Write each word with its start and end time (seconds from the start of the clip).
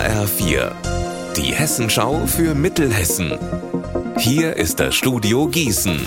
HR4, 0.00 0.72
die 1.36 1.52
Hessenschau 1.52 2.26
für 2.26 2.54
Mittelhessen. 2.54 3.38
Hier 4.16 4.56
ist 4.56 4.80
das 4.80 4.94
Studio 4.94 5.46
Gießen. 5.46 6.00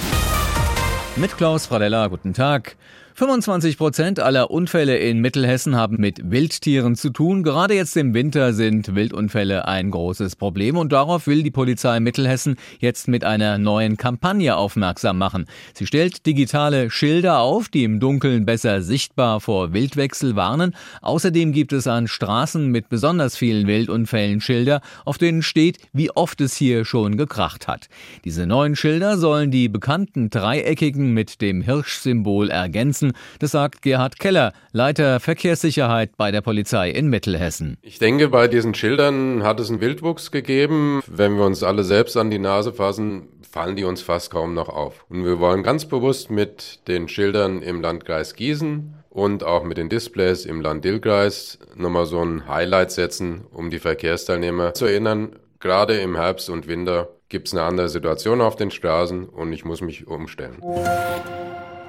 Mit 1.15 1.37
Klaus 1.37 1.67
Fradella, 1.67 2.07
guten 2.07 2.33
Tag. 2.33 2.75
25 3.15 3.77
Prozent 3.77 4.19
aller 4.19 4.49
Unfälle 4.49 4.97
in 4.97 5.19
Mittelhessen 5.19 5.75
haben 5.75 5.97
mit 5.99 6.31
Wildtieren 6.31 6.95
zu 6.95 7.11
tun. 7.11 7.43
Gerade 7.43 7.75
jetzt 7.75 7.95
im 7.95 8.15
Winter 8.15 8.53
sind 8.53 8.95
Wildunfälle 8.95 9.67
ein 9.67 9.91
großes 9.91 10.35
Problem 10.35 10.77
und 10.77 10.91
darauf 10.91 11.27
will 11.27 11.43
die 11.43 11.51
Polizei 11.51 11.99
Mittelhessen 11.99 12.55
jetzt 12.79 13.07
mit 13.07 13.23
einer 13.23 13.59
neuen 13.59 13.97
Kampagne 13.97 14.55
aufmerksam 14.55 15.19
machen. 15.19 15.45
Sie 15.75 15.85
stellt 15.85 16.25
digitale 16.25 16.89
Schilder 16.89 17.37
auf, 17.37 17.69
die 17.69 17.83
im 17.83 17.99
Dunkeln 17.99 18.47
besser 18.47 18.81
sichtbar 18.81 19.39
vor 19.41 19.73
Wildwechsel 19.73 20.35
warnen. 20.35 20.73
Außerdem 21.03 21.51
gibt 21.51 21.71
es 21.71 21.85
an 21.85 22.07
Straßen 22.07 22.65
mit 22.67 22.89
besonders 22.89 23.37
vielen 23.37 23.67
Wildunfällen 23.67 24.41
Schilder, 24.41 24.81
auf 25.05 25.19
denen 25.19 25.43
steht, 25.43 25.77
wie 25.93 26.09
oft 26.09 26.41
es 26.41 26.55
hier 26.55 26.83
schon 26.83 27.17
gekracht 27.17 27.67
hat. 27.67 27.89
Diese 28.25 28.47
neuen 28.47 28.75
Schilder 28.75 29.19
sollen 29.19 29.51
die 29.51 29.69
bekannten 29.69 30.31
dreieckigen 30.31 31.13
mit 31.13 31.41
dem 31.41 31.61
Hirschsymbol 31.61 32.49
ergänzen 32.49 33.02
müssen. 33.03 33.17
Das 33.39 33.51
sagt 33.51 33.81
Gerhard 33.81 34.19
Keller, 34.19 34.53
Leiter 34.71 35.19
Verkehrssicherheit 35.19 36.11
bei 36.17 36.31
der 36.31 36.41
Polizei 36.41 36.89
in 36.89 37.07
Mittelhessen. 37.07 37.77
Ich 37.81 37.99
denke, 37.99 38.29
bei 38.29 38.47
diesen 38.47 38.73
Schildern 38.73 39.43
hat 39.43 39.59
es 39.59 39.69
einen 39.69 39.81
Wildwuchs 39.81 40.31
gegeben. 40.31 41.01
Wenn 41.07 41.37
wir 41.37 41.45
uns 41.45 41.63
alle 41.63 41.83
selbst 41.83 42.17
an 42.17 42.31
die 42.31 42.39
Nase 42.39 42.73
fassen, 42.73 43.27
fallen 43.49 43.75
die 43.75 43.83
uns 43.83 44.01
fast 44.01 44.31
kaum 44.31 44.53
noch 44.53 44.69
auf. 44.69 45.05
Und 45.09 45.25
wir 45.25 45.39
wollen 45.39 45.63
ganz 45.63 45.85
bewusst 45.85 46.31
mit 46.31 46.87
den 46.87 47.07
Schildern 47.07 47.61
im 47.61 47.81
Landkreis 47.81 48.33
Gießen 48.33 48.95
und 49.09 49.43
auch 49.43 49.63
mit 49.63 49.77
den 49.77 49.89
Displays 49.89 50.45
im 50.45 50.61
Land 50.61 50.83
Dillkreis 50.83 51.59
nochmal 51.75 52.07
so 52.07 52.23
ein 52.23 52.47
Highlight 52.47 52.91
setzen, 52.91 53.45
um 53.51 53.69
die 53.69 53.79
Verkehrsteilnehmer 53.79 54.73
zu 54.73 54.85
erinnern. 54.85 55.35
Gerade 55.59 55.97
im 55.97 56.15
Herbst 56.15 56.49
und 56.49 56.67
Winter 56.67 57.09
gibt 57.29 57.47
es 57.47 57.53
eine 57.53 57.63
andere 57.63 57.89
Situation 57.89 58.41
auf 58.41 58.55
den 58.55 58.71
Straßen 58.71 59.29
und 59.29 59.53
ich 59.53 59.65
muss 59.65 59.81
mich 59.81 60.07
umstellen. 60.07 60.61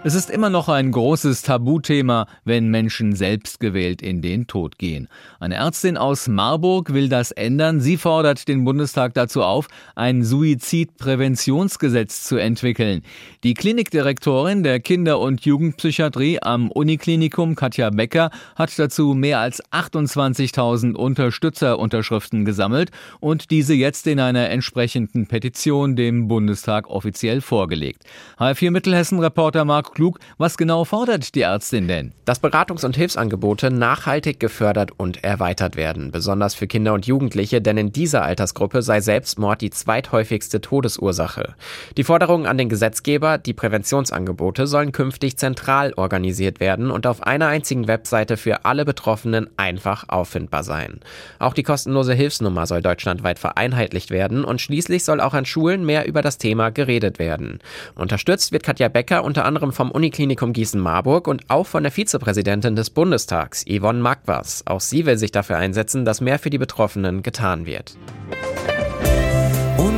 Es 0.07 0.15
ist 0.15 0.29
immer 0.29 0.51
noch 0.51 0.69
ein 0.69 0.91
großes 0.91 1.41
Tabuthema, 1.41 2.27
wenn 2.45 2.69
Menschen 2.69 3.17
selbstgewählt 3.17 4.03
in 4.03 4.21
den 4.21 4.47
Tod 4.47 4.77
gehen. 4.77 5.09
Eine 5.41 5.55
Ärztin 5.55 5.97
aus 5.97 6.29
Marburg 6.29 6.93
will 6.93 7.09
das 7.09 7.31
ändern. 7.31 7.81
Sie 7.81 7.97
fordert 7.97 8.47
den 8.47 8.65
Bundestag 8.65 9.15
dazu 9.15 9.43
auf, 9.43 9.67
ein 9.95 10.23
Suizidpräventionsgesetz 10.23 12.25
zu 12.25 12.37
entwickeln. 12.37 13.01
Die 13.45 13.55
Klinikdirektorin 13.55 14.63
der 14.63 14.79
Kinder- 14.79 15.21
und 15.21 15.47
Jugendpsychiatrie 15.47 16.39
am 16.43 16.71
Uniklinikum, 16.71 17.55
Katja 17.55 17.89
Becker, 17.89 18.29
hat 18.57 18.79
dazu 18.79 19.15
mehr 19.15 19.41
als 19.41 19.65
28.000 19.73 20.97
Unterstützerunterschriften 20.97 22.45
gesammelt 22.45 22.91
und 23.21 23.51
diese 23.51 23.73
jetzt 23.73 24.07
in 24.07 24.21
einer 24.21 24.51
entsprechenden 24.51 25.29
Petition 25.29 25.97
dem 25.97 26.29
Bundestag 26.29 26.91
offiziell 26.91 27.41
vorgelegt. 27.41 28.03
H4 28.39 28.71
Mittelhessen-Reporter 28.71 29.65
Mark 29.65 29.94
klug. 29.95 30.19
Was 30.39 30.57
genau 30.57 30.85
fordert 30.85 31.35
die 31.35 31.43
Ärztin 31.43 31.89
denn? 31.89 32.13
Dass 32.25 32.43
Beratungs- 32.43 32.85
und 32.85 32.97
Hilfsangebote 32.97 33.71
nachhaltig 33.71 34.41
gefördert 34.41 34.91
und 34.97 35.25
erweitert 35.25 35.77
werden, 35.77 36.11
besonders 36.11 36.55
für 36.55 36.67
Kinder 36.67 36.93
und 36.93 37.07
Jugendliche, 37.07 37.63
denn 37.63 37.79
in 37.79 37.93
dieser 37.93 38.23
Altersgruppe 38.23 38.83
sei 38.83 39.01
Selbstmord 39.01 39.61
die 39.61 39.71
zweithäufigste 39.71 40.61
Todesursache. 40.61 41.55
Die 41.97 42.05
Forderung 42.05 42.47
an 42.47 42.59
den 42.59 42.69
Gesetzgeber, 42.69 43.39
die 43.39 43.55
Präventionsangebote 43.55 44.67
sollen 44.67 44.93
künftig 44.93 45.37
zentral 45.39 45.93
organisiert 45.95 46.61
werden 46.61 46.91
und 46.91 47.07
auf 47.07 47.23
einer 47.23 47.47
einzigen 47.47 47.89
Webseite 47.89 48.37
für 48.37 48.65
alle 48.65 48.85
Betroffenen 48.85 49.49
einfach 49.57 50.09
auffindbar 50.09 50.65
sein. 50.65 51.01
Auch 51.39 51.55
die 51.55 51.63
kostenlose 51.63 52.15
Hilfsnummer 52.15 52.67
soll 52.67 52.83
deutschlandweit 52.83 53.39
vereinheitlicht 53.39 54.11
werden 54.11 54.45
und 54.45 54.61
schließlich 54.61 55.05
soll 55.05 55.21
auch 55.21 55.35
an 55.35 55.47
Schulen 55.47 55.87
mehr 55.87 56.07
über 56.07 56.23
das 56.23 56.39
Thema 56.39 56.71
geredet 56.71 57.19
werden. 57.19 57.61
Unterstützt 57.95 58.53
wird 58.53 58.63
Katja 58.63 58.89
Becker 58.89 59.25
unter 59.25 59.45
anderem 59.45 59.73
vom 59.73 59.84
vom 59.85 59.91
Uniklinikum 59.91 60.55
Gießen-Marburg 60.55 61.29
und 61.29 61.43
auch 61.49 61.67
von 61.67 61.83
der 61.83 61.93
Vizepräsidentin 61.93 62.75
des 62.75 62.89
Bundestags, 62.89 63.67
Yvonne 63.69 64.01
Magwas. 64.01 64.63
Auch 64.67 64.81
sie 64.81 65.05
will 65.05 65.19
sich 65.19 65.31
dafür 65.31 65.59
einsetzen, 65.59 66.07
dass 66.07 66.23
mehr 66.23 66.39
für 66.39 66.49
die 66.49 66.57
Betroffenen 66.57 67.23
getan 67.23 67.67
wird. 67.67 67.95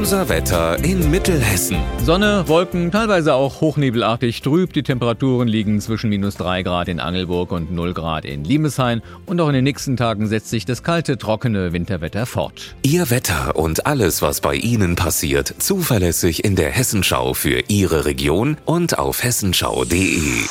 Unser 0.06 0.28
Wetter 0.28 0.84
in 0.84 1.10
Mittelhessen. 1.10 1.78
Sonne, 2.04 2.44
Wolken, 2.46 2.92
teilweise 2.92 3.34
auch 3.34 3.60
hochnebelartig 3.60 4.40
trüb. 4.40 4.72
Die 4.72 4.84
Temperaturen 4.84 5.48
liegen 5.48 5.80
zwischen 5.80 6.10
minus 6.10 6.36
3 6.36 6.62
Grad 6.62 6.86
in 6.86 7.00
Angelburg 7.00 7.50
und 7.50 7.72
0 7.72 7.92
Grad 7.92 8.24
in 8.24 8.44
Limeshain. 8.44 9.02
Und 9.26 9.40
auch 9.40 9.48
in 9.48 9.54
den 9.54 9.64
nächsten 9.64 9.96
Tagen 9.96 10.28
setzt 10.28 10.50
sich 10.50 10.64
das 10.64 10.84
kalte, 10.84 11.18
trockene 11.18 11.72
Winterwetter 11.72 12.24
fort. 12.24 12.76
Ihr 12.84 13.10
Wetter 13.10 13.56
und 13.56 13.86
alles, 13.86 14.22
was 14.22 14.40
bei 14.40 14.54
Ihnen 14.54 14.94
passiert, 14.94 15.52
zuverlässig 15.58 16.44
in 16.44 16.54
der 16.54 16.70
Hessenschau 16.70 17.34
für 17.34 17.64
Ihre 17.66 18.04
Region 18.04 18.58
und 18.64 19.00
auf 19.00 19.24
hessenschau.de. 19.24 20.44